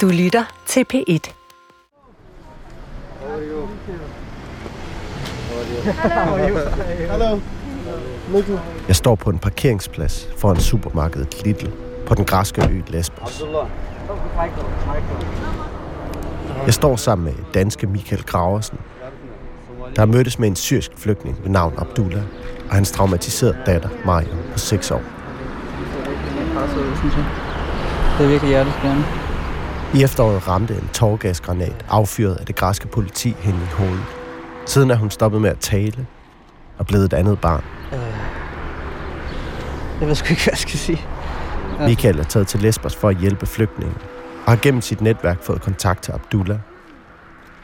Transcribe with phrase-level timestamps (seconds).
[0.00, 1.32] Du lytter til P1.
[7.08, 7.40] Hallo.
[8.88, 11.66] Jeg står på en parkeringsplads foran supermarkedet Lidl
[12.06, 13.42] på den græske ø Lesbos.
[16.66, 18.78] Jeg står sammen med danske Michael Graversen,
[19.96, 22.22] der har mødtes med en syrisk flygtning ved navn Abdullah
[22.68, 25.02] og hans traumatiserede datter Mariam på 6 år.
[28.18, 29.04] Det er virkelig hjerteskærende.
[29.94, 34.04] I efteråret ramte en tårgasgranat affyret af det græske politi hende i hovedet.
[34.66, 36.06] Siden er hun stoppet med at tale
[36.78, 37.64] og blevet et andet barn.
[37.92, 37.98] Øh,
[40.00, 41.00] jeg ved sgu ikke, hvad jeg skal sige.
[41.80, 41.86] Ja.
[41.88, 43.96] Michael er taget til Lesbos for at hjælpe flygtningen,
[44.46, 46.58] og har gennem sit netværk fået kontakt til Abdullah.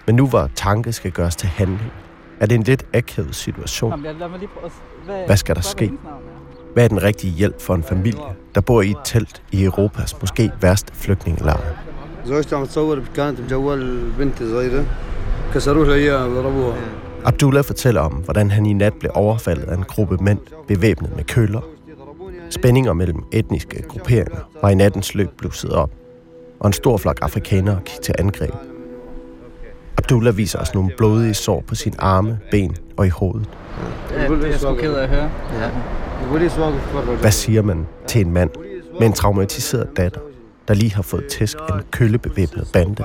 [0.07, 1.93] Men nu hvor tanke skal gøres til handling,
[2.41, 3.91] er det en lidt akavet situation.
[3.91, 4.71] Jamen, lad mig lige prøve.
[5.05, 5.93] Hvad, Hvad skal der ske?
[6.75, 8.21] Hvad er den rigtige hjælp for en familie,
[8.55, 11.61] der bor i et telt i Europas måske værste flygtningelejr?
[12.26, 14.86] زوجتي عم تصور كانت بجوال بنتي صغيرة
[15.54, 16.78] كسروه لها اياها ضربوها
[17.26, 21.24] Abdullah fortæller om, hvordan han i nat blev overfaldet af en gruppe mænd bevæbnet med
[21.24, 21.62] køller.
[22.50, 25.92] Spændinger mellem etniske grupperinger var i nattens løb blusset op,
[26.60, 28.54] og en stor flok afrikanere gik til angreb.
[29.98, 33.50] Abdullah viser os nogle blodige sår på sine arme, ben og i hovedet.
[34.12, 35.30] Ja, det er jeg sgu ked af at høre.
[35.62, 35.70] Ja.
[36.26, 38.50] البوليس واقف يتفرج Hvad siger man til en mand
[39.00, 40.20] med en traumatiseret datter,
[40.71, 43.05] Der lige har fået tæsk af en køllebevæbnet bande?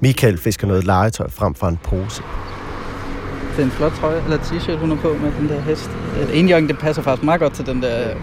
[0.00, 2.22] Michael fisker noget legetøj frem fra en pose.
[3.52, 5.90] Det er en flot trøje, eller t-shirt, hun er på med den der hest.
[6.32, 8.14] Enhjørning, det passer faktisk meget godt til den der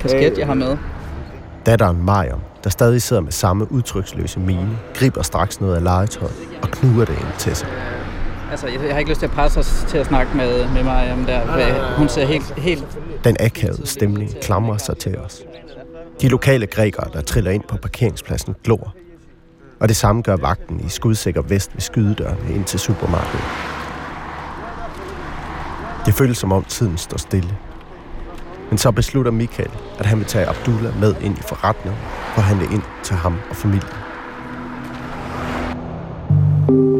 [0.00, 0.76] kasket, jeg har med.
[1.66, 6.68] Datteren Mariam, der stadig sidder med samme udtryksløse mine, griber straks noget af legetøjet og
[6.68, 7.68] knuger det ind til sig.
[8.50, 10.82] Altså, jeg, jeg har ikke lyst til at presse os til at snakke med, med
[10.82, 11.96] mig om der.
[11.98, 12.98] Hun ser helt, helt...
[13.24, 15.42] Den akavede stemning klamrer sig til os.
[16.20, 18.94] De lokale grækere, der triller ind på parkeringspladsen, glor.
[19.80, 23.44] Og det samme gør vagten i skudsikker vest ved skydedørene ind til supermarkedet.
[26.06, 27.56] Det føles som om tiden står stille.
[28.70, 32.00] Men så beslutter Michael, at han vil tage Abdullah med ind i forretningen
[32.34, 34.09] for at handle ind til ham og familien.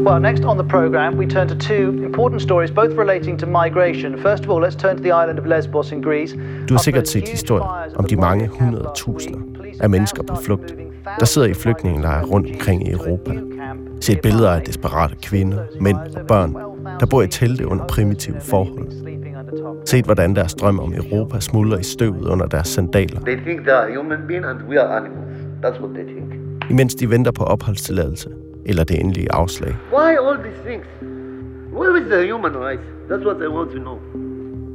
[0.07, 4.17] Well, next on the program, we turn to two important stories, both relating to migration.
[4.17, 6.35] First of all, let's turn to the island of Lesbos in Greece.
[6.69, 9.39] Du har sikkert set historier om de mange hundrede tusinder
[9.81, 10.75] af mennesker på flugt,
[11.19, 13.31] der sidder i flygtningelejre rundt omkring i Europa.
[14.01, 16.55] Set billeder af desperate kvinder, mænd og børn,
[16.99, 18.87] der bor i telte under primitive forhold.
[19.85, 23.73] Set hvordan deres drøm om Europa smuldrer i støvet under deres sandaler, They think they
[23.73, 25.37] are human beings and we are animals.
[25.65, 26.33] That's what they think.
[26.69, 28.29] imens de venter på opholdstilladelse
[28.65, 29.75] eller det endelige afslag.
[29.93, 30.87] Why all these things?
[31.73, 32.83] Where is the human rights?
[33.09, 33.97] That's what I want to know.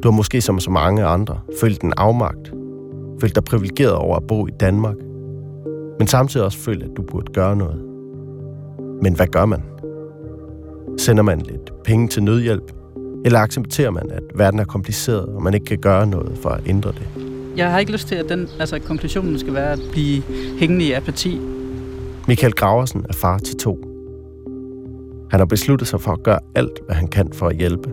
[0.02, 2.52] Du har måske som så mange andre følt en afmagt,
[3.20, 4.96] følt dig privilegeret over at bo i Danmark,
[5.98, 7.82] men samtidig også følt, at du burde gøre noget.
[9.02, 9.62] Men hvad gør man?
[10.98, 12.72] Sender man lidt penge til nødhjælp,
[13.24, 16.60] eller accepterer man, at verden er kompliceret, og man ikke kan gøre noget for at
[16.66, 17.08] ændre det?
[17.56, 20.22] Jeg har ikke lyst til, at den, altså, konklusionen skal være at blive
[20.58, 21.40] hængende i apati.
[22.28, 23.78] Michael Graversen er far til to.
[25.30, 27.88] Han har besluttet sig for at gøre alt, hvad han kan for at hjælpe.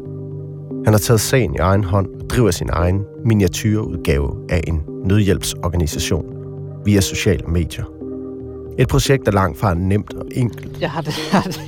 [0.86, 6.26] Han har taget sagen i egen hånd og driver sin egen miniatyrudgave af en nødhjælpsorganisation
[6.86, 7.86] via sociale medier.
[8.80, 11.16] Et projekt, der langt fra er nemt og enkelt, Jeg har det,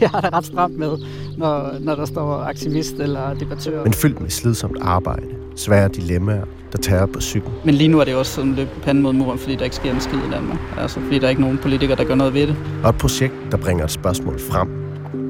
[0.02, 0.98] jeg har det, ret stramt med,
[1.38, 3.84] når, når der står aktivist eller debattør.
[3.84, 7.52] men fyldt med slidsomt arbejde, svære dilemmaer, der tager på psyken.
[7.66, 9.94] Men lige nu er det også sådan løb panden mod muren, fordi der ikke sker
[9.94, 10.60] en skid i Danmark.
[10.78, 12.56] Altså, fordi der er ikke nogen politikere, der gør noget ved det.
[12.84, 14.70] Og et projekt, der bringer et spørgsmål frem.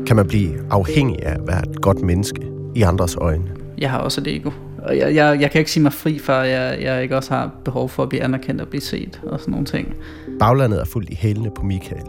[0.07, 2.41] Kan man blive afhængig af at være et godt menneske
[2.75, 3.43] i andres øjne?
[3.77, 4.51] Jeg har også et ego.
[4.83, 7.51] Og jeg, jeg, jeg kan ikke sige mig fri for, jeg, jeg ikke også har
[7.65, 9.95] behov for at blive anerkendt og blive set og sådan nogle ting.
[10.39, 12.05] Baglandet er fuldt i hælene på Michael.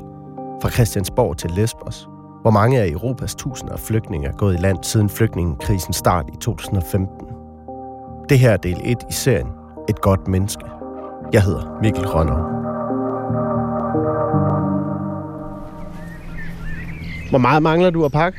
[0.62, 2.08] Fra Christiansborg til Lesbos,
[2.42, 6.36] hvor mange af Europas tusinder af flygtninge er gået i land siden flygtningekrisen start i
[6.40, 7.25] 2015.
[8.28, 9.46] Det her er del 1 i serien
[9.88, 10.64] Et godt menneske.
[11.32, 12.56] Jeg hedder Mikkel Rønner.
[17.30, 18.38] Hvor meget mangler du at pakke?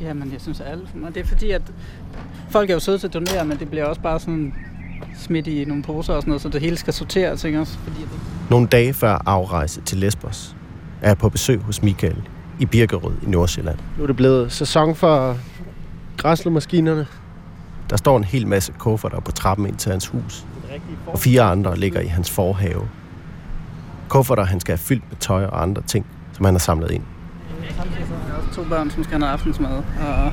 [0.00, 1.14] Jamen, jeg synes alt for meget.
[1.14, 1.62] Det er fordi, at
[2.50, 4.54] folk er jo søde til at donere, men det bliver også bare sådan
[5.16, 7.78] smidt i nogle poser og sådan noget, så det hele skal sorteres, ikke også?
[7.78, 8.20] Fordi det...
[8.50, 10.56] Nogle dage før afrejse til Lesbos
[11.02, 12.28] er jeg på besøg hos Michael
[12.60, 13.78] i Birkerød i Nordsjælland.
[13.96, 15.36] Nu er det blevet sæson for
[16.16, 17.06] græslemaskinerne.
[17.90, 20.46] Der står en hel masse kufferter på trappen ind til hans hus,
[21.06, 22.88] og fire andre ligger i hans forhave.
[24.08, 27.02] Kufferter, han skal have fyldt med tøj og andre ting, som han har samlet ind.
[27.76, 30.32] Har jeg også to børn, som skal have noget aftensmad, og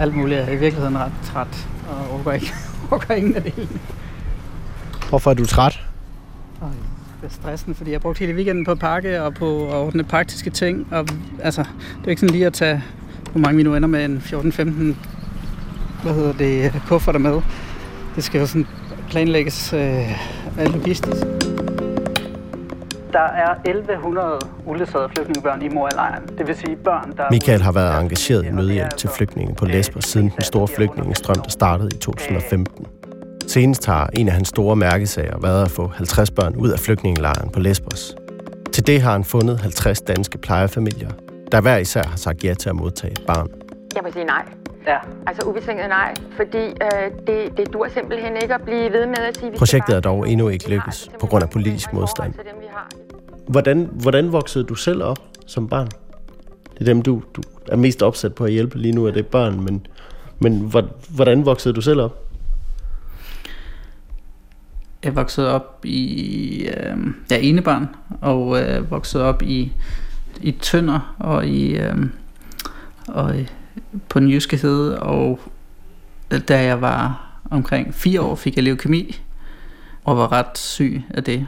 [0.00, 0.38] alt muligt.
[0.38, 2.52] Jeg er i virkeligheden ret træt, og orker ikke,
[2.90, 3.68] orker ingen af det.
[5.08, 5.80] Hvorfor er du træt?
[6.60, 6.70] Og
[7.20, 10.04] det er stressende, fordi jeg brugte hele weekenden på at pakke og på at ordne
[10.04, 10.86] praktiske ting.
[10.90, 11.06] Og,
[11.42, 11.62] altså,
[11.98, 12.82] det er ikke sådan lige at tage,
[13.32, 15.17] hvor mange vi nu ender med en 14-15
[16.02, 17.40] hvad hedder det, kufferter med.
[18.16, 18.66] Det skal jo sådan
[19.10, 20.10] planlægges øh,
[20.58, 21.22] logistisk.
[23.12, 26.22] Der er 1100 uledsagede flygtningebørn i Moria-lejren.
[26.38, 27.24] Det vil sige børn, der...
[27.30, 31.50] Michael har været engageret i nødhjælp til flygtninge på Lesbos siden den store flygtningestrøm, der
[31.50, 32.86] startede i 2015.
[33.46, 37.50] Senest har en af hans store mærkesager været at få 50 børn ud af flygtningelejren
[37.50, 38.14] på Lesbos.
[38.72, 41.10] Til det har han fundet 50 danske plejefamilier,
[41.52, 43.48] der hver især har sagt ja til at modtage et barn.
[43.94, 44.42] Jeg må sige nej.
[44.86, 44.98] Ja.
[45.26, 49.36] Altså ubetinget nej, fordi øh, det, det dur simpelthen ikke at blive ved med at
[49.38, 49.50] sige...
[49.50, 52.32] vi Projektet er dog endnu ikke lykkes på grund af politisk modstand.
[52.34, 52.88] til dem, vi har.
[53.48, 55.86] Hvordan, hvordan voksede du selv op som barn?
[56.74, 59.26] Det er dem, du, du er mest opsat på at hjælpe lige nu, er det
[59.26, 59.86] børn, men,
[60.38, 62.24] men hvor- hvordan voksede du selv op?
[65.04, 66.96] Jeg voksede op i øh,
[67.30, 67.86] ja, enebarn,
[68.20, 69.72] og øh, voksede op i,
[70.40, 71.96] i Tønder og i, øh,
[73.08, 73.48] og i,
[74.08, 75.40] på den jyske hede, og
[76.48, 79.20] da jeg var omkring fire år, fik jeg leukemi,
[80.04, 81.46] og var ret syg af det.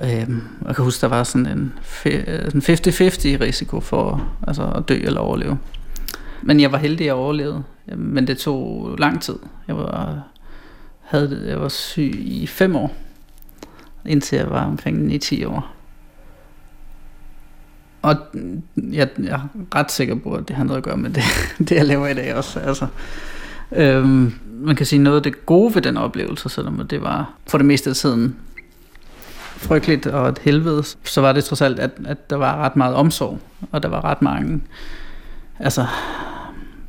[0.00, 1.72] Øhm, jeg kan huske, der var sådan en
[2.06, 5.58] en 50-50 risiko for altså, at dø eller overleve.
[6.42, 9.36] Men jeg var heldig at overlevede, øhm, men det tog lang tid.
[9.68, 10.22] Jeg var
[11.04, 12.96] havde det, jeg var syg i fem år,
[14.06, 15.73] indtil jeg var omkring 9-10 år.
[18.04, 18.16] Og
[18.76, 21.22] jeg, jeg er ret sikker på, at det har noget at gøre med det,
[21.68, 22.60] det jeg laver i dag også.
[22.60, 22.86] Altså,
[23.72, 27.58] øhm, man kan sige noget af det gode ved den oplevelse, selvom det var for
[27.58, 28.36] det meste af tiden
[29.56, 32.94] frygteligt og et helvede, så var det trods alt, at, at der var ret meget
[32.94, 33.38] omsorg,
[33.72, 34.60] og der var ret mange,
[35.58, 35.86] altså,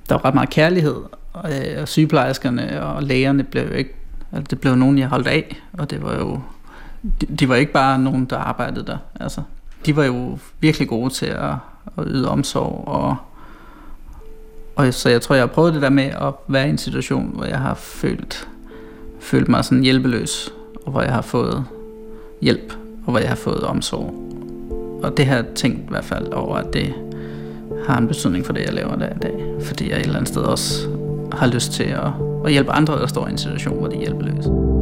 [0.09, 0.95] der var ret meget kærlighed,
[1.33, 3.95] og, øh, og sygeplejerskerne og lægerne blev jo ikke,
[4.31, 6.39] altså det blev nogen, jeg holdt af, og det var jo,
[7.21, 9.41] de, de var ikke bare nogen, der arbejdede der, altså,
[9.85, 11.53] de var jo virkelig gode til at,
[11.97, 13.15] at yde omsorg, og,
[14.75, 17.31] og så jeg tror, jeg har prøvet det der med at være i en situation,
[17.33, 18.47] hvor jeg har følt,
[19.19, 20.53] følt mig sådan hjælpeløs,
[20.85, 21.65] og hvor jeg har fået
[22.41, 22.73] hjælp,
[23.05, 24.21] og hvor jeg har fået omsorg.
[25.03, 26.93] Og det har jeg tænkt i hvert fald over, at det
[27.87, 29.55] har en betydning for det, jeg laver der i dag.
[29.61, 30.87] Fordi jeg et eller andet sted også
[31.31, 32.07] har lyst til at,
[32.45, 34.74] at hjælpe andre, der står i en situation, hvor de er hjælpeløse.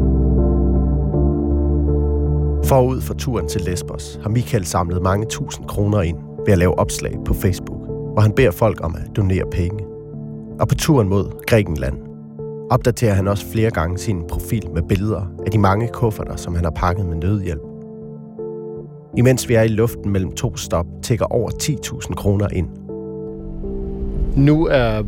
[2.65, 6.79] Forud for turen til Lesbos har Michael samlet mange tusind kroner ind ved at lave
[6.79, 7.79] opslag på Facebook,
[8.13, 9.85] hvor han beder folk om at donere penge.
[10.59, 11.97] Og på turen mod Grækenland
[12.71, 16.63] opdaterer han også flere gange sin profil med billeder af de mange kufferter, som han
[16.63, 17.61] har pakket med nødhjælp.
[19.17, 22.67] Imens vi er i luften mellem to stop, tækker over 10.000 kroner ind.
[24.35, 25.03] Nu er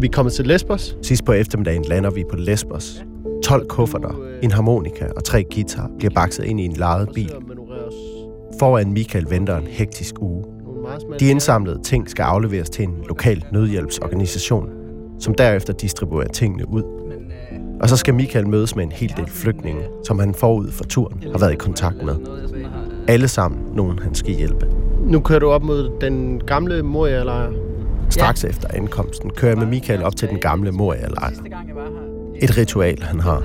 [0.00, 0.96] vi kommet til Lesbos.
[1.02, 3.04] Sidst på eftermiddagen lander vi på Lesbos.
[3.44, 7.32] 12 kufferter, en harmonika og tre guitar bliver bakset ind i en lejet bil.
[8.58, 10.44] Foran Michael venter en hektisk uge.
[11.20, 14.68] De indsamlede ting skal afleveres til en lokal nødhjælpsorganisation,
[15.18, 16.82] som derefter distribuerer tingene ud.
[17.80, 21.22] Og så skal Michael mødes med en hel del flygtninge, som han forud for turen
[21.32, 22.14] har været i kontakt med.
[23.08, 24.66] Alle sammen nogen, han skal hjælpe.
[25.06, 27.52] Nu kører du op mod den gamle Moria-lejr.
[28.10, 31.30] Straks efter ankomsten kører jeg med Michael op til den gamle Moria-lejr.
[32.42, 33.42] Et ritual, han har.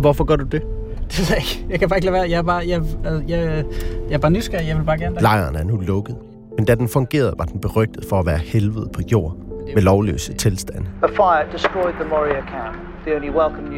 [0.00, 0.62] Hvorfor gør du det?
[1.10, 1.66] det ved jeg ikke.
[1.70, 2.30] Jeg kan bare ikke lade være.
[2.30, 2.82] Jeg er bare, jeg,
[3.28, 3.64] jeg,
[4.08, 4.68] jeg, er bare nysgerrig.
[4.68, 5.20] Jeg vil bare gerne...
[5.20, 6.16] Lejren er nu lukket.
[6.56, 9.36] Men da den fungerede, var den berygtet for at være helvede på jord
[9.74, 10.86] med lovløse tilstande.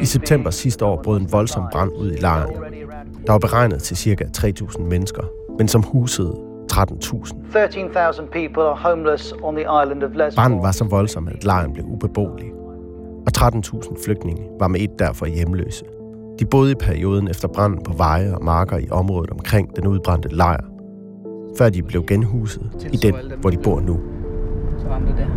[0.01, 2.53] I september sidste år brød en voldsom brand ud i lejren.
[3.27, 4.25] Der var beregnet til ca.
[4.37, 5.23] 3.000 mennesker,
[5.57, 6.35] men som husede
[6.71, 7.51] 13.000.
[7.51, 10.35] 13,000 people are homeless on the island of Lesbos.
[10.35, 12.58] Branden var så voldsom, at lejren blev ubeboelig.
[13.29, 15.85] Og 13.000 flygtninge var med et derfor hjemløse.
[16.39, 20.35] De boede i perioden efter branden på veje og marker i området omkring den udbrændte
[20.35, 20.63] lejr,
[21.57, 23.99] før de blev genhuset i den, hvor de bor nu.
[24.77, 25.27] Så ramte det.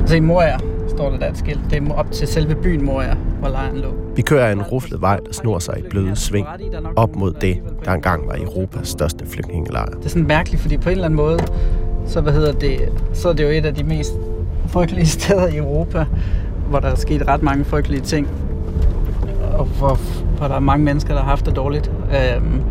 [0.00, 0.58] Altså i Moria
[0.88, 1.60] står der der et skilt.
[1.70, 3.88] Det er op til selve byen Moria, hvor lejren lå.
[4.16, 6.46] Vi kører en ruflet vej, der snor sig i bløde sving
[6.96, 9.86] op mod det, der engang var Europas største flygtningelejr.
[9.86, 11.38] Det er sådan mærkeligt, fordi på en eller anden måde,
[12.06, 14.12] så, hvad hedder det, så er det jo et af de mest
[14.66, 16.06] frygtelige steder i Europa,
[16.68, 18.28] hvor der er sket ret mange frygtelige ting,
[19.58, 19.98] og hvor,
[20.38, 21.90] hvor der er mange mennesker, der har haft det dårligt.
[22.10, 22.62] Øhm,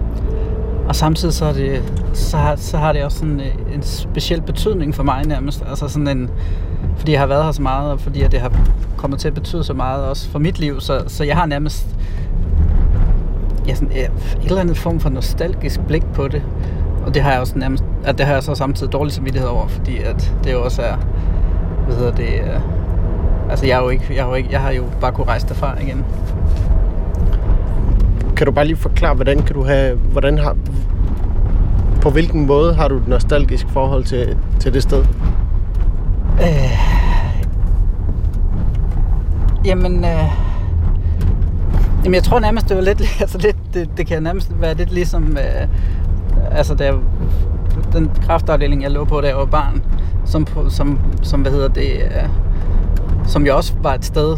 [0.87, 4.41] og samtidig så, er det, så, har, så har det også sådan øh, en speciel
[4.41, 5.63] betydning for mig nærmest.
[5.69, 6.29] Altså sådan en,
[6.97, 8.51] fordi jeg har været her så meget, og fordi det har
[8.97, 10.81] kommet til at betyde så meget også for mit liv.
[10.81, 11.87] Så, så jeg har nærmest
[13.67, 14.03] ja, sådan, øh,
[14.43, 16.43] et eller andet form for nostalgisk blik på det.
[17.05, 19.67] Og det har jeg også nærmest, at det har jeg så samtidig dårlig samvittighed over,
[19.67, 20.95] fordi at det jo også er,
[21.85, 22.74] hvad hedder det, øh,
[23.49, 25.47] altså jeg er jo ikke, jeg har jo ikke, jeg har jo bare kunne rejse
[25.47, 26.05] derfra igen.
[28.35, 30.55] kan du bare lige forklare, hvordan kan du have, hvordan har,
[32.01, 35.05] på hvilken måde har du et nostalgisk forhold til, til det sted?
[36.41, 36.79] Øh,
[39.65, 40.25] jamen, øh,
[42.03, 44.91] jamen, jeg tror nærmest, det var lidt, altså lidt det, det kan nærmest være lidt
[44.91, 45.67] ligesom, øh,
[46.51, 46.93] altså der,
[47.93, 49.83] den kraftafdeling, jeg lå på, da jeg var barn,
[50.25, 52.29] som, som, som hvad hedder det, øh,
[53.27, 54.37] som jeg også var et sted,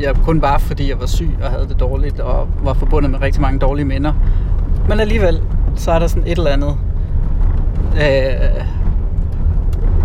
[0.00, 3.20] jeg kun var, fordi jeg var syg og havde det dårligt, og var forbundet med
[3.20, 4.12] rigtig mange dårlige minder.
[4.88, 5.42] Men alligevel,
[5.74, 6.76] så er der sådan et eller andet,
[7.94, 8.66] øh,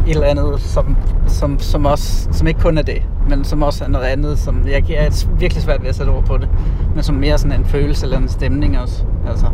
[0.07, 3.83] et eller andet, som, som, som, også, som ikke kun er det, men som også
[3.83, 6.49] er noget andet, som jeg, jeg er virkelig svært ved at sætte ord på det,
[6.95, 9.03] men som mere sådan en følelse eller en stemning også.
[9.29, 9.45] Altså,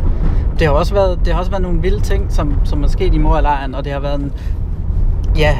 [0.58, 3.14] det har også været, det har også været nogle vilde ting, som, som er sket
[3.14, 4.32] i mor lejren, og det har været en,
[5.36, 5.56] ja,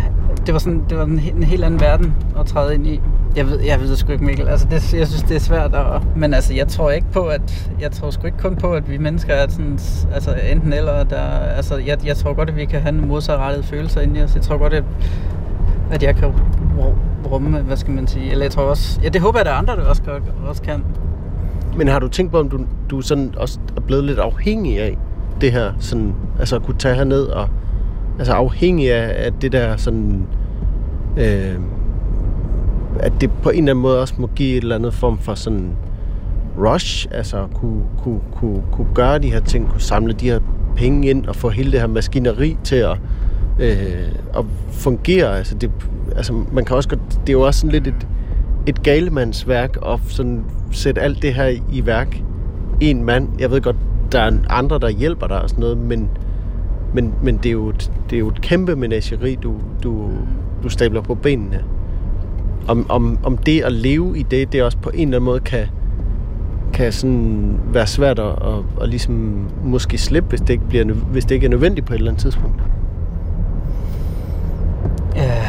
[0.49, 3.01] det var, sådan, det var en, en helt anden verden at træde ind i.
[3.37, 4.49] Jeg ved, jeg ved det sgu ikke, Mikkel.
[4.49, 5.75] Altså, det, jeg synes, det er svært.
[5.75, 7.71] At, men altså, jeg tror ikke på, at...
[7.81, 9.79] Jeg tror sgu ikke kun på, at vi mennesker er sådan...
[10.15, 11.05] Altså, enten eller.
[11.05, 11.21] Der,
[11.57, 14.35] altså, jeg, jeg tror godt, at vi kan have en modsatrettede følelser ind i os.
[14.35, 14.85] Jeg tror godt, at,
[15.91, 16.33] at jeg kan
[17.31, 18.31] rumme, hvad skal man sige.
[18.31, 19.01] Eller jeg tror også...
[19.03, 20.03] Ja, det håber jeg, at der er andre, der også,
[20.47, 20.85] også kan.
[21.77, 24.99] Men har du tænkt på, om du, du sådan også er blevet lidt afhængig af
[25.41, 25.73] det her?
[25.79, 27.49] Sådan, altså at kunne tage herned og...
[28.19, 30.27] Altså afhængig af, af det der sådan...
[31.17, 31.61] Øh,
[33.01, 35.35] at det på en eller anden måde også må give et eller andet form for
[35.35, 35.73] sådan
[36.59, 40.41] rush, altså kunne, kunne, kunne, kunne gøre de her ting, kunne samle de her
[40.77, 42.97] penge ind og få hele det her maskineri til at,
[43.61, 45.37] øh, at fungere.
[45.39, 45.71] Altså, det,
[46.17, 48.07] altså man kan også godt, det er jo også sådan lidt et,
[48.67, 52.23] et galemandsværk at sådan sætte alt det her i værk.
[52.81, 53.77] En mand, jeg ved godt,
[54.13, 56.09] der er andre, der hjælper dig og sådan noget, men,
[56.95, 60.11] men, men det, er jo et, det er jo et kæmpe menageri, du, du,
[60.63, 61.65] du stabler på benene
[62.69, 65.41] om, om, om det at leve i det, det også på en eller anden måde
[65.41, 65.67] kan,
[66.73, 71.25] kan sådan være svært at, at, at ligesom måske slippe, hvis det, ikke bliver, hvis
[71.25, 72.63] det ikke er nødvendigt på et eller andet tidspunkt?
[75.17, 75.45] Ja,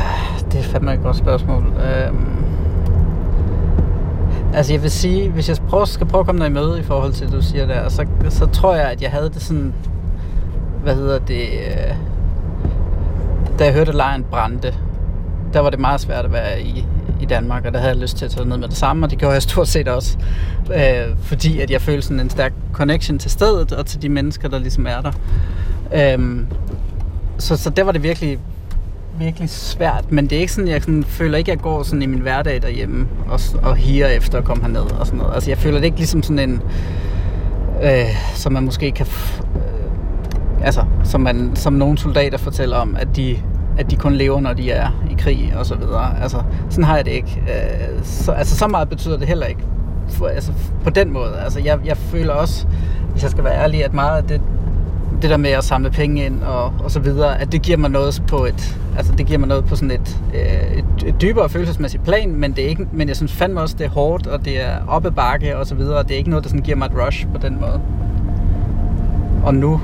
[0.51, 1.63] det er fandme et godt spørgsmål.
[1.63, 2.27] Øhm,
[4.53, 6.83] altså jeg vil sige, hvis jeg prøver, skal prøve at komme dig i møde i
[6.83, 9.73] forhold til det, du siger der, så, så tror jeg, at jeg havde det sådan,
[10.83, 11.95] hvad hedder det, øh,
[13.59, 14.73] da jeg hørte, at lejen brændte,
[15.53, 16.85] der var det meget svært at være i,
[17.21, 19.09] i Danmark, og der havde jeg lyst til at tage ned med det samme, og
[19.09, 20.17] det gjorde jeg stort set også,
[20.75, 24.47] øh, fordi at jeg følte sådan en stærk connection til stedet og til de mennesker,
[24.47, 25.11] der ligesom er der.
[25.95, 26.41] Øh,
[27.37, 28.39] så, så der var det virkelig,
[29.19, 32.01] virkelig svært, men det er ikke sådan, jeg sådan, føler ikke, at jeg går sådan
[32.01, 35.33] i min hverdag derhjemme og, og higer efter at komme herned og sådan noget.
[35.33, 36.61] Altså jeg føler det ikke ligesom sådan en,
[37.83, 39.05] øh, som man måske kan,
[39.55, 43.37] øh, altså som, man, som nogle soldater fortæller om, at de
[43.79, 46.21] at de kun lever, når de er i krig og så videre.
[46.21, 47.43] Altså, sådan har jeg det ikke.
[47.47, 49.61] Øh, så, altså, så meget betyder det heller ikke.
[50.09, 50.51] For, altså,
[50.83, 51.39] på den måde.
[51.43, 52.67] Altså, jeg, jeg føler også,
[53.11, 54.41] hvis jeg skal være ærlig, at meget af det,
[55.21, 57.89] det der med at samle penge ind og, og så videre, at det giver mig
[57.89, 61.49] noget på et, altså det giver mig noget på sådan et, øh, et, et dybere
[61.49, 64.45] følelsesmæssigt plan, men det er ikke, men jeg synes fandme også, det er hårdt, og
[64.45, 66.63] det er op ad bakke og så videre, og det er ikke noget, der sådan
[66.63, 67.81] giver mig et rush på den måde.
[69.43, 69.81] Og nu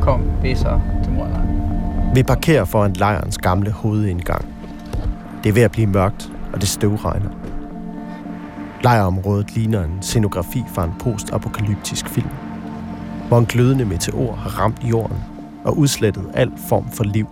[0.00, 0.80] kom vi så.
[2.14, 4.44] Vi parkerer foran lejrens gamle hovedindgang.
[5.42, 7.30] Det er ved at blive mørkt, og det støvregner.
[8.82, 12.28] Lejrområdet ligner en scenografi fra en postapokalyptisk film,
[13.28, 15.16] hvor en glødende meteor har ramt jorden
[15.64, 17.28] og udslettet al form for liv.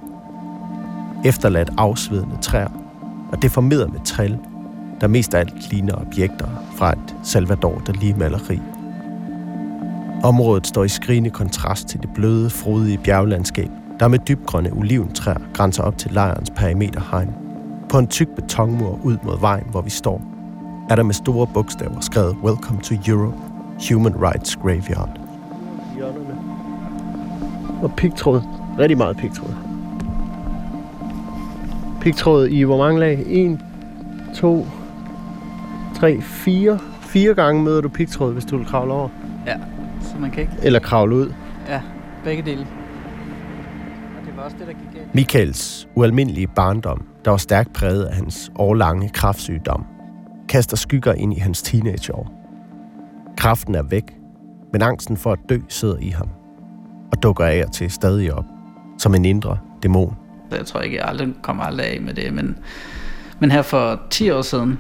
[1.25, 2.69] Efterladt afsvedende træer
[3.33, 4.39] og deformeret metal,
[5.01, 8.61] der mest af alt ligner objekter fra et Salvador Dalí-maleri.
[10.25, 15.83] Området står i skrigende kontrast til det bløde, frodige bjerglandskab, der med dybgrønne oliventræer grænser
[15.83, 17.35] op til lejrens perimeterhegn.
[17.89, 20.23] På en tyk betonmur ud mod vejen, hvor vi står,
[20.91, 23.37] er der med store bogstaver skrevet Welcome to Europe,
[23.91, 25.21] Human Rights Graveyard.
[27.83, 28.43] Og pigtråd.
[28.79, 29.55] Rigtig meget pigtråd.
[32.01, 33.25] Pigtråd i hvor mange lag?
[33.27, 33.61] 1,
[34.35, 34.67] 2,
[35.95, 36.79] 3, 4.
[37.01, 39.09] Fire gange møder du pigtråd, hvis du vil kravle over.
[39.47, 39.55] Ja,
[40.01, 40.53] så man kan ikke...
[40.63, 41.33] Eller kravle ud.
[41.69, 41.81] Ja,
[42.25, 42.67] begge dele
[45.15, 49.85] Michaels ualmindelige barndom, der var stærkt præget af hans årlange kraftsygdom,
[50.49, 52.33] kaster skygger ind i hans teenageår.
[53.37, 54.05] Kraften er væk,
[54.73, 56.29] men angsten for at dø sidder i ham,
[57.13, 58.45] og dukker af og til stadig op,
[58.99, 60.17] som en indre dæmon.
[60.51, 62.59] Jeg tror ikke, jeg aldrig kommer aldrig af med det, men,
[63.41, 64.79] men her for 10 år siden,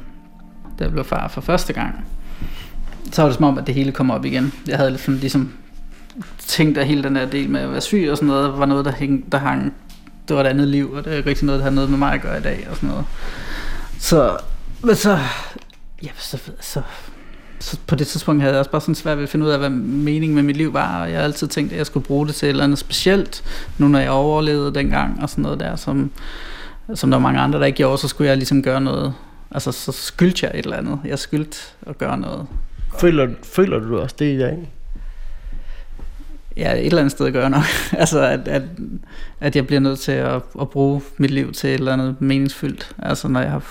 [0.78, 2.04] da jeg blev far for første gang,
[3.12, 4.52] så var det som om, at det hele kom op igen.
[4.68, 5.52] Jeg havde ligesom, ligesom
[6.38, 8.85] tænkt, at hele den der del med at være syg og sådan noget, var noget,
[8.85, 9.75] der, hæng, der hang,
[10.28, 11.99] det var et andet liv, og det er ikke rigtig noget, der har noget med
[11.99, 13.04] mig at gøre i dag og sådan noget.
[13.99, 14.37] Så,
[14.82, 15.18] men så,
[16.02, 16.82] ja, så, så,
[17.61, 19.58] så på det tidspunkt havde jeg også bare sådan svært ved at finde ud af,
[19.58, 22.26] hvad meningen med mit liv var, og jeg har altid tænkt, at jeg skulle bruge
[22.26, 23.44] det til et eller andet specielt,
[23.78, 26.11] nu når jeg overlevede dengang, og sådan noget der, som,
[26.94, 29.14] som der var mange andre, der ikke gjorde, så skulle jeg ligesom gøre noget,
[29.50, 32.46] altså så skyldte jeg et eller andet, jeg skyldte at gøre noget.
[32.99, 34.70] Føler, føler du også det i dag?
[36.56, 37.64] Ja, et eller andet sted gør jeg nok.
[38.02, 38.62] altså, at, at,
[39.40, 42.90] at jeg bliver nødt til at, at bruge mit liv til et eller andet meningsfyldt.
[42.98, 43.64] Altså, når jeg har,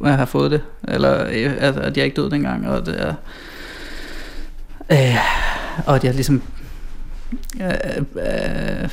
[0.00, 0.62] når jeg har fået det.
[0.88, 1.10] Eller
[1.58, 2.68] at, at jeg ikke døde dengang.
[2.68, 3.14] Og, det er,
[4.92, 5.16] øh,
[5.86, 6.42] og at jeg ligesom
[7.60, 8.88] øh, øh,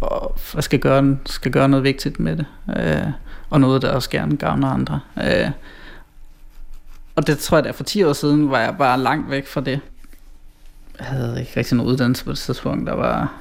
[0.00, 2.46] og skal, gøre, skal gøre noget vigtigt med det.
[2.76, 3.12] Øh,
[3.50, 5.00] og noget, der også gerne gavner andre.
[5.24, 5.50] Øh,
[7.16, 9.60] og det tror jeg, der for 10 år siden var jeg bare langt væk fra
[9.60, 9.80] det
[11.00, 13.32] havde ikke rigtig nogen uddannelse på det tidspunkt, der var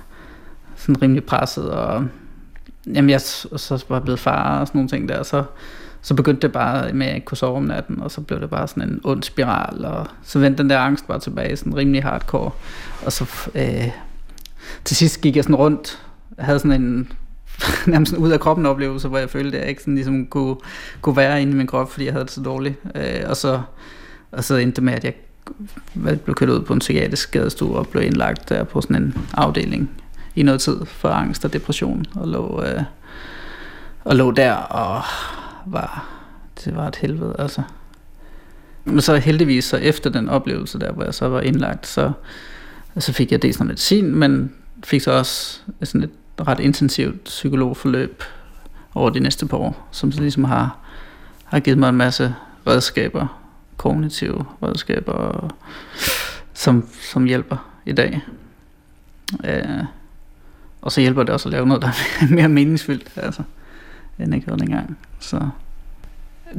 [0.76, 2.06] sådan rimelig presset, og
[2.88, 5.44] jamen jeg så var blevet far og sådan nogle ting der, så,
[6.02, 8.42] så begyndte det bare med, at jeg ikke kunne sove om natten, og så blev
[8.42, 11.76] det bare sådan en ond spiral, og så vendte den der angst bare tilbage, sådan
[11.76, 12.52] rimelig hardcore,
[13.06, 13.90] og så øh,
[14.86, 16.04] til sidst gik jeg sådan rundt,
[16.38, 17.12] jeg havde sådan en
[17.88, 20.56] nærmest en ud af kroppen oplevelse, hvor jeg følte, at jeg ikke sådan ligesom kunne,
[21.02, 23.62] kunne være inde i min krop, fordi jeg havde det så dårligt, øh, og så
[24.32, 25.14] og så endte det med, at jeg
[25.94, 29.90] blev kørt ud på en psykiatrisk skadestue og blev indlagt der på sådan en afdeling
[30.36, 32.84] i noget tid for angst og depression og lå, øh,
[34.04, 35.04] og lå der og
[35.66, 36.10] var,
[36.66, 37.62] det var et helvede altså.
[38.86, 42.12] Men så heldigvis så efter den oplevelse der, hvor jeg så var indlagt, så,
[42.98, 44.54] så fik jeg dels noget medicin, men
[44.84, 46.12] fik så også sådan et
[46.48, 48.24] ret intensivt psykologforløb
[48.96, 50.78] over de næste par år, som så ligesom har,
[51.46, 52.36] har givet mig en masse
[52.68, 53.39] redskaber
[53.80, 55.50] kognitive redskaber,
[56.54, 58.22] som, som hjælper i dag.
[59.44, 59.84] Øh,
[60.82, 63.44] og så hjælper det også at lave noget, der er mere meningsfyldt, altså,
[64.20, 64.98] end jeg gjorde dengang.
[65.20, 65.50] Så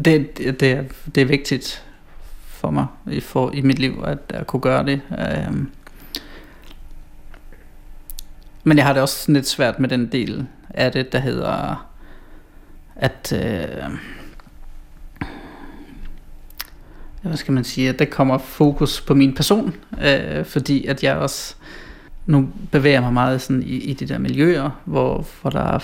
[0.05, 0.85] det, det, det, er,
[1.15, 1.85] det er vigtigt
[2.47, 5.01] for mig i, for, i mit liv, at jeg kunne gøre det.
[5.19, 5.55] Øh,
[8.65, 11.87] men jeg har det også lidt svært med den del af det, der hedder,
[12.97, 13.33] at...
[13.33, 13.91] Øh,
[17.23, 21.17] hvad skal man sige, at der kommer fokus på min person, øh, fordi at jeg
[21.17, 21.55] også
[22.27, 25.79] nu bevæger mig meget sådan i, i de der miljøer, hvor, hvor der er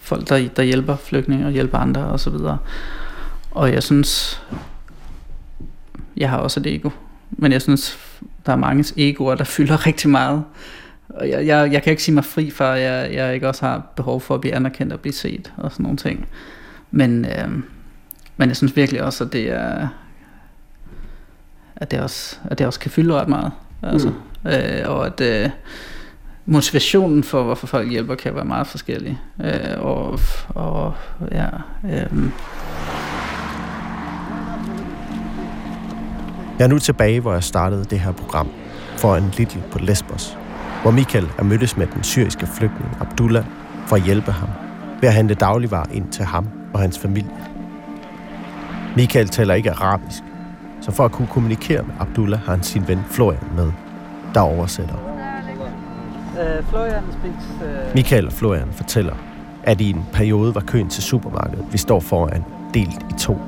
[0.00, 2.58] folk, der, der hjælper flygtninge og hjælper andre og så videre.
[3.50, 4.42] Og jeg synes,
[6.16, 6.90] jeg har også et ego,
[7.30, 7.98] men jeg synes,
[8.46, 10.44] der er mange egoer, der fylder rigtig meget.
[11.08, 13.66] Og jeg, jeg, jeg kan ikke sige mig fri for, at jeg, jeg ikke også
[13.66, 16.28] har behov for at blive anerkendt og blive set og sådan nogle ting.
[16.90, 17.48] Men, øh,
[18.36, 19.88] men jeg synes virkelig også, at det er,
[21.80, 23.52] at det også, at det også kan fylde ret meget.
[23.82, 24.08] Altså,
[24.44, 24.50] mm.
[24.50, 25.50] øh, og at øh,
[26.46, 29.18] motivationen for, hvorfor folk hjælper, kan være meget forskellig.
[29.44, 30.94] Øh, og, og
[31.32, 31.46] ja...
[31.84, 32.06] Øh,
[36.58, 38.48] Jeg er nu tilbage, hvor jeg startede det her program
[38.96, 40.38] for en Lidl på Lesbos,
[40.82, 43.44] hvor Michael er mødtes med den syriske flygtning Abdullah
[43.86, 44.48] for at hjælpe ham
[45.00, 47.30] ved at handle dagligvarer ind til ham og hans familie.
[48.96, 50.22] Michael taler ikke arabisk,
[50.80, 53.72] så for at kunne kommunikere med Abdullah har han sin ven Florian med,
[54.34, 54.94] der oversætter.
[56.68, 57.94] Florian speaks, uh...
[57.94, 59.14] Michael og Florian fortæller,
[59.62, 63.38] at i en periode var køen til supermarkedet, vi står foran, delt i to.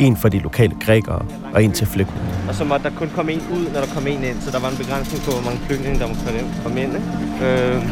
[0.00, 1.22] En for de lokale grækere,
[1.54, 2.28] og en til flygtninge.
[2.48, 4.60] Og så måtte der kun komme en ud, når der kom en ind, så der
[4.60, 6.22] var en begrænsning på, hvor mange flygtninge, der måtte
[6.62, 6.92] komme ind.
[6.94, 7.46] Ikke?
[7.46, 7.82] Øh,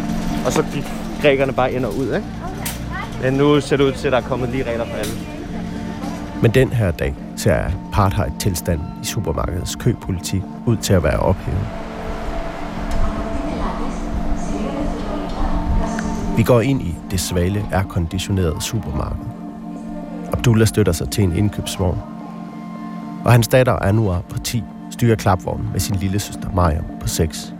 [0.46, 0.84] og så gik
[1.22, 2.06] grækerne bare ind og ud.
[2.06, 2.26] Ikke?
[3.22, 5.12] Men nu ser det ud til, at der er kommet lige regler for alle.
[6.42, 11.66] Men den her dag ser apartheid-tilstanden i supermarkedets køpolitik ud til at være ophævet.
[16.36, 19.24] Vi går ind i det svale, airconditionerede supermarked.
[20.32, 21.98] Abdullah støtter sig til en indkøbsvogn.
[23.24, 27.54] Og hans datter Anwar på 10 styrer klapvognen med sin lille søster Mariam på 6.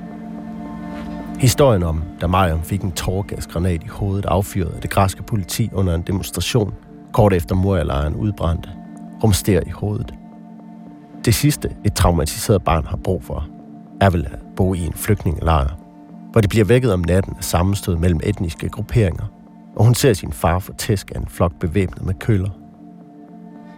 [1.38, 5.94] Historien om, da Mariam fik en tårgasgranat i hovedet affyret af det græske politi under
[5.94, 6.74] en demonstration,
[7.12, 8.70] kort efter Moria-lejren udbrændte,
[9.22, 10.14] rumsterer i hovedet.
[11.24, 13.48] Det sidste, et traumatiseret barn har brug for,
[14.00, 15.78] er vel at bo i en flygtningelejr,
[16.32, 19.24] hvor det bliver vækket om natten af sammenstød mellem etniske grupperinger,
[19.76, 22.50] og hun ser sin far få tæsk af en flok bevæbnet med køller.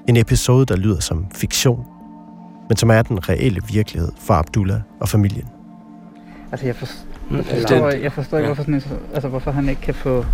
[0.08, 1.86] En episode, der lyder som fiktion,
[2.68, 5.48] men som er den reelle virkelighed for Abdullah og familien.
[6.52, 8.82] Altså, jeg, forstår, jeg forstår, jeg forstår ikke, hvorfor, sådan,
[9.14, 10.24] altså, hvorfor han ikke kan få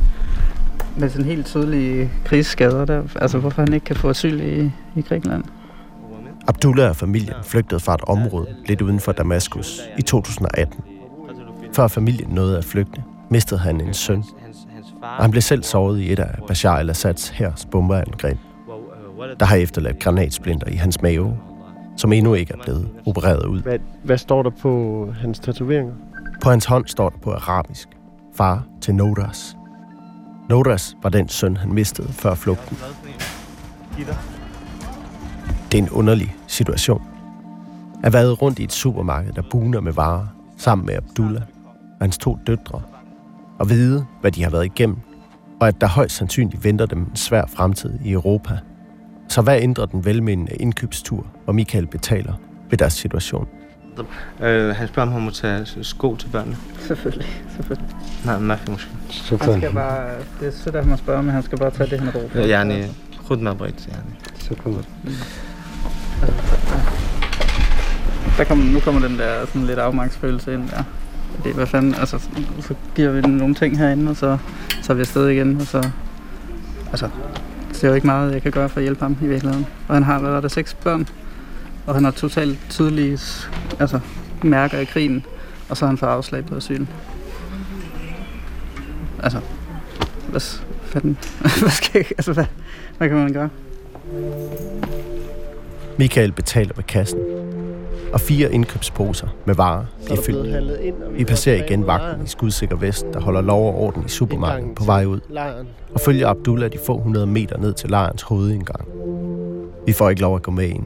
[0.97, 5.03] med sådan helt tydelige krigsskader der, altså hvorfor han ikke kan få asyl i, i
[5.03, 5.45] Grækenland.
[6.49, 10.85] Abdullah og familien flygtede fra et område lidt uden for Damaskus i 2018.
[11.73, 14.25] Før familien nåede at flygte, mistede han en søn,
[15.03, 18.39] og han blev selv såret i et af Bashar al-Assads hærs bomberangreb,
[19.41, 21.37] der har efterladt granatsplinter i hans mave.
[21.97, 23.63] som endnu ikke er blevet opereret ud.
[23.63, 25.95] Hvad, hvad står der på hans tatoveringer?
[26.43, 27.89] På hans hånd står der på arabisk,
[28.35, 29.57] far til Nodas.
[30.49, 32.77] Noras var den søn, han mistede før flugten.
[35.73, 37.03] Det er en underlig situation.
[38.05, 42.19] At være rundt i et supermarked, der buner med varer, sammen med Abdullah og hans
[42.19, 42.83] to døtre,
[43.59, 44.97] og vide, hvad de har været igennem,
[45.61, 48.59] og at der højst sandsynligt venter dem en svær fremtid i Europa.
[49.29, 52.33] Så hvad ændrer den velmenende indkøbstur, hvor Michael betaler
[52.71, 53.49] ved deres situation?
[54.42, 56.58] Øh, han spørger, om han må tage sko til børnene.
[56.88, 57.90] Selvfølgelig, selvfølgelig.
[58.26, 59.52] Nej, ما في مشكلة.
[59.52, 61.90] Han skal bare, det er sødt af ham at spørge, men han skal bare tage
[61.90, 62.40] det, han har brug for.
[62.40, 62.86] يعني
[63.30, 64.14] خد ما بغيت يعني.
[64.40, 64.72] Super.
[68.38, 70.84] Der kommer, nu kommer den der sådan lidt afmagtsfølelse ind der.
[71.44, 72.20] Det, hvad fanden, altså,
[72.60, 74.38] så giver vi den nogle ting herinde, og så,
[74.82, 75.90] så er vi afsted igen, og så,
[76.92, 77.10] altså,
[77.72, 79.68] det er jo ikke meget, jeg kan gøre for at hjælpe ham i virkeligheden.
[79.88, 81.08] Og han har, hvad var det, seks børn,
[81.87, 83.19] Og han har totalt tydelige
[83.81, 84.01] altså,
[84.43, 85.27] mærker i krigen,
[85.69, 86.87] og så har han fået afslag på asyl.
[89.23, 89.41] Altså,
[90.29, 90.41] hvad
[90.83, 91.19] fanden,
[91.61, 92.45] hvad skal jeg, altså, hvad,
[92.99, 93.49] hvad kan man gøre?
[95.99, 97.19] Michael betaler ved kassen,
[98.13, 101.19] og fire indkøbsposer med varer bliver fyldt.
[101.19, 104.85] Vi passerer igen vagten i skudsikker vest, der holder lov og orden i supermarkedet på
[104.85, 105.67] vej ud, Lejren.
[105.95, 108.89] og følger Abdullah de få hundrede meter ned til lejrens hovedindgang.
[109.87, 110.85] Vi får ikke lov at gå med ind,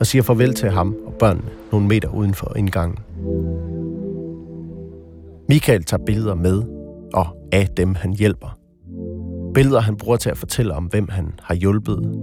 [0.00, 2.98] og siger farvel til ham og børnene nogle meter uden for indgangen.
[5.48, 6.62] Michael tager billeder med
[7.14, 8.58] og af dem, han hjælper.
[9.54, 12.14] Billeder, han bruger til at fortælle om, hvem han har hjulpet,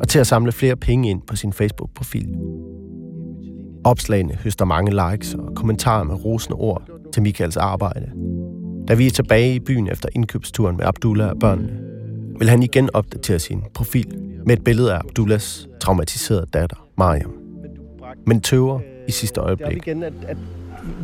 [0.00, 2.36] og til at samle flere penge ind på sin Facebook-profil.
[3.84, 8.10] Opslagene høster mange likes og kommentarer med rosende ord til Michaels arbejde.
[8.88, 11.80] Da vi er tilbage i byen efter indkøbsturen med Abdullah og børnene,
[12.38, 17.32] vil han igen opdatere sin profil med et billede af Abdullahs traumatiserede datter, Mariam.
[18.26, 19.86] Men tøver i sidste Det er op øjeblik.
[19.86, 20.36] igen, at, at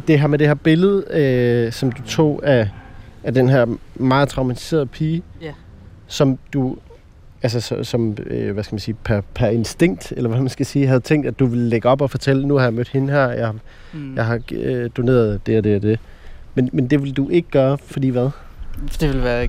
[0.09, 2.69] det her med det her billede, øh, som du tog af,
[3.25, 5.53] af den her meget traumatiserede pige, Ja.
[6.07, 6.77] som du,
[7.43, 10.67] altså så, som, øh, hvad skal man sige, per, per instinkt, eller hvad man skal
[10.67, 13.13] sige, havde tænkt, at du ville lægge op og fortælle, nu har jeg mødt hende
[13.13, 13.57] her, jeg, har-
[13.93, 14.17] Mm.
[14.17, 16.01] jeg har øh, doneret det og det og det.
[16.55, 18.29] Men, men det vil du ikke gøre, fordi hvad?
[19.01, 19.49] Det vil være,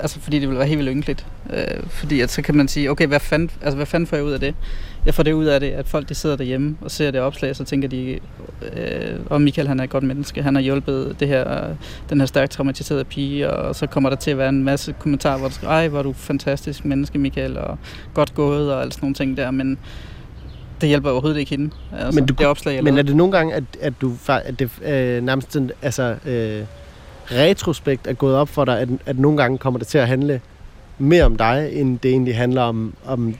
[0.00, 1.26] altså fordi det vil være helt vildt ynkeligt.
[1.52, 4.24] Øh, fordi at så kan man sige, okay, hvad fanden, altså, hvad fanden får jeg
[4.24, 4.54] ud af det?
[5.06, 7.56] Jeg får det ud af det, at folk de sidder derhjemme og ser det opslag,
[7.56, 8.18] så tænker de,
[8.76, 11.74] øh, og Michael han er et godt menneske, han har hjulpet det her,
[12.10, 15.38] den her stærkt traumatiserede pige, og så kommer der til at være en masse kommentarer,
[15.38, 17.78] hvor der skal, ej, hvor er du fantastisk menneske, Michael, og
[18.14, 19.78] godt gået, og alt sådan nogle ting der, men
[20.80, 21.70] det hjælper overhovedet ikke hende.
[21.98, 24.70] Altså, Men du det opslag, Men er det nogle gange, at, at du at det
[24.82, 26.64] øh, nærmest sådan, altså, øh,
[27.32, 30.40] retrospekt er gået op for dig, at, at nogle gange kommer det til at handle
[30.98, 33.34] mere om dig, end det egentlig handler om, om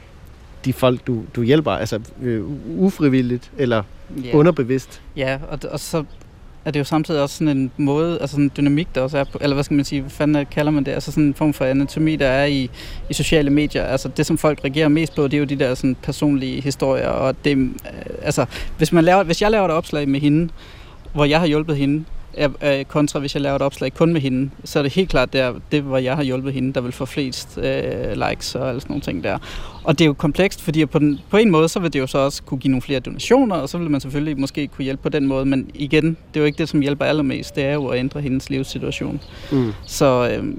[0.64, 2.44] de folk, du, du hjælper, altså øh,
[2.78, 3.82] ufrivilligt eller
[4.24, 4.36] Ja.
[4.36, 5.00] underbevidst.
[5.16, 6.04] Ja, og, og så
[6.64, 9.24] er det jo samtidig også sådan en måde, altså sådan en dynamik, der også er
[9.24, 11.34] på, eller hvad skal man sige, hvad fanden er- kalder man det, altså sådan en
[11.34, 12.70] form for anatomi, der er i,
[13.10, 13.84] i sociale medier.
[13.84, 17.08] Altså det, som folk reagerer mest på, det er jo de der sådan personlige historier,
[17.08, 17.68] og det, øh,
[18.22, 18.46] altså
[18.78, 20.48] hvis, man laver, hvis jeg laver et opslag med hende,
[21.12, 22.04] hvor jeg har hjulpet hende,
[22.36, 25.32] øh, kontra hvis jeg laver et opslag kun med hende, så er det helt klart
[25.32, 28.80] der, det hvor jeg har hjulpet hende, der vil få flest øh, likes og alle
[28.80, 29.38] sådan nogle ting der.
[29.84, 32.06] Og det er jo komplekst, fordi på, den, på en måde, så vil det jo
[32.06, 35.02] så også kunne give nogle flere donationer, og så vil man selvfølgelig måske kunne hjælpe
[35.02, 37.74] på den måde, men igen, det er jo ikke det, som hjælper allermest, det er
[37.74, 39.20] jo at ændre hendes livssituation.
[39.52, 39.72] Mm.
[39.86, 40.54] Så øh,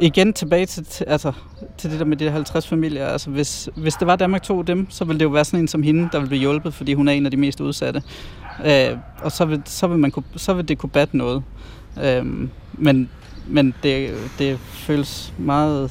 [0.00, 1.32] igen tilbage til, altså,
[1.78, 4.66] til det der med de der 50 familier, altså hvis, hvis det var Danmark tog
[4.66, 6.94] dem, så ville det jo være sådan en som hende, der ville blive hjulpet, fordi
[6.94, 8.02] hun er en af de mest udsatte.
[8.66, 11.42] Øh, og så vil, så, vil man kunne, så vil det kunne batte noget.
[12.04, 12.26] Øh,
[12.72, 13.10] men
[13.46, 15.90] men det, det føles meget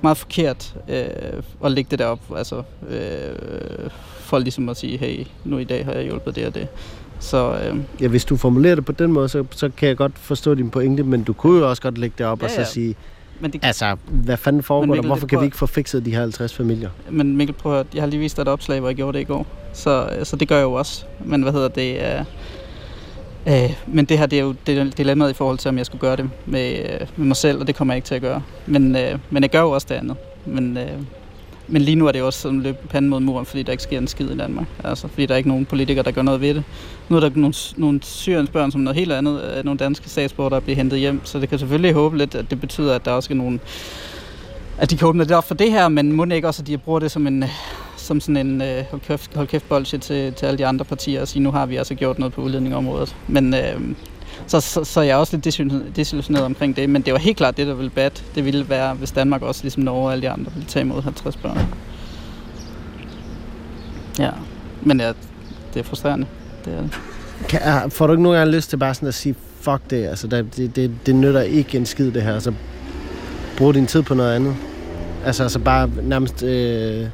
[0.00, 5.58] meget forkert øh, at lægge det derop, altså øh, for ligesom at sige, hey, nu
[5.58, 6.68] i dag har jeg hjulpet det og det.
[7.20, 10.18] Så øh, Ja, hvis du formulerer det på den måde, så, så kan jeg godt
[10.18, 12.60] forstå din pointe, men du kunne jo også godt lægge det op Ja, og så
[12.60, 12.66] ja.
[12.66, 12.94] sige,
[13.40, 14.94] men, det, altså, hvad fanden foregår Men der?
[14.94, 16.90] Mikkel, Hvorfor kan vi ikke få fikset de her 50 familier?
[17.10, 19.22] men Mikkel, prøv at, jeg har lige vist dig et opslag, hvor jeg gjorde det
[19.22, 19.46] i går.
[19.72, 21.04] Så, øh, så det gør jeg jo også.
[21.24, 22.02] Men hvad hedder det?
[23.46, 25.78] Øh, øh, men det her, det er jo det er dilemmaet i forhold til, om
[25.78, 28.14] jeg skulle gøre det med, øh, med mig selv, og det kommer jeg ikke til
[28.14, 28.42] at gøre.
[28.66, 30.16] Men, øh, men jeg gør jo også det andet.
[30.46, 30.88] Men, øh,
[31.68, 33.98] men lige nu er det også sådan løb panden mod muren, fordi der ikke sker
[33.98, 34.66] en skid i Danmark.
[34.84, 36.64] Altså, fordi der er ikke nogen politikere, der gør noget ved det.
[37.08, 40.54] Nu er der nogle, nogle syriens børn som noget helt andet, øh, nogle danske statsborgere,
[40.54, 41.20] der bliver hentet hjem.
[41.24, 43.60] Så det kan selvfølgelig håbe lidt, at det betyder, at der også er nogle
[44.78, 46.78] at de kan åbne det op for det her, men må ikke også, at de
[46.78, 47.44] bruger det som en,
[47.96, 51.20] som sådan en øh, hold kæft, hold kæft bolsje til, til alle de andre partier
[51.20, 53.16] og sige, nu har vi altså gjort noget på udlændingområdet.
[53.28, 53.80] Men øh,
[54.48, 57.36] så, så, så jeg er også lidt desillusioneret- desillusioneret omkring det, men det var helt
[57.36, 58.24] klart det, der ville bat.
[58.34, 61.02] Det ville være, hvis Danmark også ligesom Norge og alle de andre ville tage imod
[61.02, 61.58] 50 børn.
[64.18, 64.30] Ja,
[64.82, 65.12] men ja,
[65.74, 66.26] det er frustrerende.
[66.64, 66.98] Det er det.
[67.48, 70.26] Kan, får du ikke nogen gange lyst til bare sådan at sige, fuck det, altså
[70.26, 72.52] det, det, det nytter ikke en skid det her, altså
[73.56, 74.56] brug din tid på noget andet.
[75.24, 77.06] Altså, altså bare nærmest øh, øh,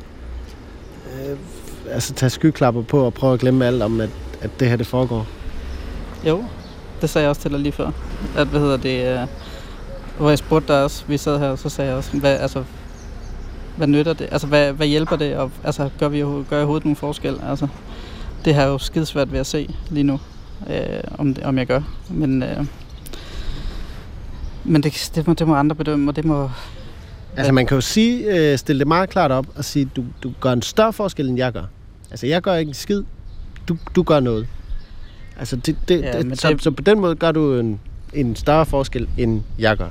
[1.91, 4.87] altså tage skyklapper på og prøve at glemme alt om, at, at det her det
[4.87, 5.27] foregår.
[6.27, 6.45] Jo,
[7.05, 7.91] det sagde jeg også til dig lige før.
[8.37, 9.27] At, hvad hedder det, øh,
[10.19, 12.65] hvor jeg spurgte dig også, vi sad her, og så sagde jeg også, hvad, altså,
[13.77, 14.29] hvad nytter det?
[14.33, 15.37] Altså, hvad, hvad hjælper det?
[15.37, 17.41] Og, altså, gør, vi, gør jeg overhovedet nogen forskel?
[17.49, 17.67] Altså,
[18.45, 20.21] det har jo skidesvært ved at se lige nu,
[20.71, 21.81] øh, om, det- om jeg gør.
[22.11, 22.67] Men, øh,
[24.65, 26.51] men det, det, må, det må andre bedømme, og det må...
[27.37, 30.33] Altså man kan jo sige, øh, stille det meget klart op og sige, du, du
[30.41, 31.65] gør en større forskel, end jeg gør.
[32.11, 33.03] Altså jeg gør ikke en skid,
[33.69, 34.47] du, du gør noget.
[35.39, 37.81] Altså det, det, Ja, det, så, det- så på den måde gør du en,
[38.13, 39.89] en større forskel, end jeg gør.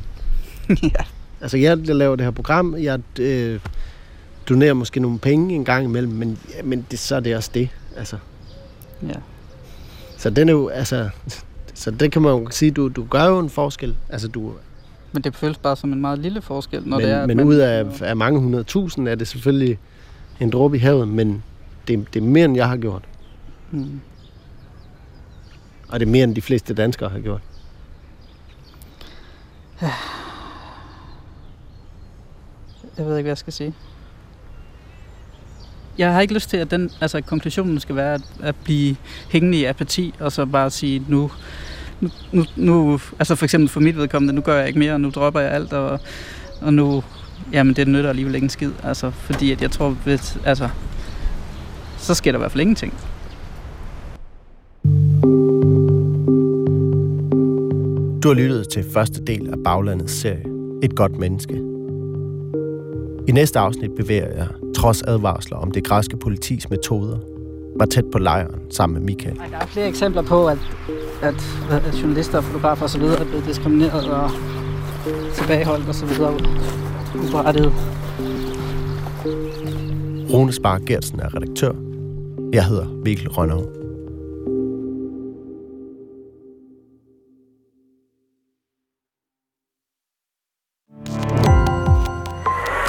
[0.70, 1.04] ja.
[1.42, 3.60] Altså jeg, laver det her program, jeg øh,
[4.50, 7.52] donerer måske nogle penge en gang imellem, men, ja, men det, så er det også
[7.54, 7.70] det.
[7.98, 8.18] Altså.
[9.08, 9.14] Ja.
[10.18, 11.10] Så den er jo, altså,
[11.74, 13.96] så det kan man jo sige, du, du gør jo en forskel.
[14.10, 14.52] Altså du,
[15.14, 17.26] Men det føles bare som en meget lille forskel, når men, det er...
[17.28, 19.78] men ud af, af mange hundrede tusind er det selvfølgelig
[20.40, 21.44] en dråbe i havet, men
[21.88, 23.02] det, det er mere, end jeg har gjort.
[23.72, 24.00] Mm.
[25.94, 27.42] Og det er mere, end de fleste danskere har gjort.
[32.98, 33.74] Jeg ved ikke, hvad jeg skal sige.
[35.98, 38.96] Jeg har ikke lyst til, at den, altså, at konklusionen skal være at, at blive
[39.30, 41.32] hængende i apati, og så bare sige, nu,
[42.02, 45.02] nu, nu, nu, altså for eksempel for mit vedkommende, nu gør jeg ikke mere, og
[45.02, 46.00] nu dropper jeg alt, og,
[46.62, 47.04] og nu,
[47.52, 50.70] jamen det nytter alligevel ikke en skid, altså fordi at jeg tror, hvis, altså,
[51.98, 52.94] så sker der i hvert fald ingenting.
[58.24, 60.46] Du har lyttet til første del af Baglandets serie
[60.84, 61.54] Et godt menneske.
[63.28, 67.18] I næste afsnit bevæger jeg, trods advarsler om det græske politis metoder,
[67.80, 69.36] var tæt på lejren sammen med Michael.
[69.36, 70.58] Der er flere eksempler på, at,
[71.22, 71.36] at,
[71.72, 73.02] at journalister og fotografer osv.
[73.02, 74.32] er blevet diskrimineret og
[75.36, 76.10] tilbageholdt osv.
[77.16, 77.74] Uberettiget.
[80.34, 81.72] Rune Spar Gertsen er redaktør.
[82.54, 83.83] Jeg hedder Mikkel Rønnow.